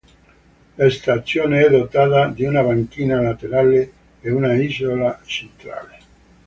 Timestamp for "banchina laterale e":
2.63-4.31